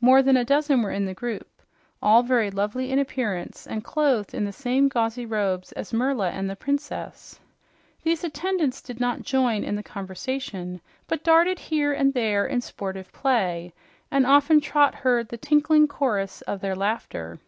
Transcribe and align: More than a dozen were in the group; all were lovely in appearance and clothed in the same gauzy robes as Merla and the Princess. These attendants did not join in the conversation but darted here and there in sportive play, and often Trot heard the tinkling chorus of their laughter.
More 0.00 0.22
than 0.22 0.36
a 0.36 0.44
dozen 0.44 0.82
were 0.82 0.92
in 0.92 1.04
the 1.04 1.14
group; 1.14 1.48
all 2.00 2.22
were 2.22 2.48
lovely 2.48 2.92
in 2.92 3.00
appearance 3.00 3.66
and 3.66 3.82
clothed 3.82 4.32
in 4.32 4.44
the 4.44 4.52
same 4.52 4.86
gauzy 4.86 5.26
robes 5.26 5.72
as 5.72 5.92
Merla 5.92 6.30
and 6.30 6.48
the 6.48 6.54
Princess. 6.54 7.40
These 8.04 8.22
attendants 8.22 8.80
did 8.80 9.00
not 9.00 9.22
join 9.24 9.64
in 9.64 9.74
the 9.74 9.82
conversation 9.82 10.80
but 11.08 11.24
darted 11.24 11.58
here 11.58 11.92
and 11.92 12.14
there 12.14 12.46
in 12.46 12.60
sportive 12.60 13.10
play, 13.12 13.74
and 14.12 14.24
often 14.24 14.60
Trot 14.60 14.94
heard 14.94 15.28
the 15.28 15.36
tinkling 15.36 15.88
chorus 15.88 16.40
of 16.42 16.60
their 16.60 16.76
laughter. 16.76 17.40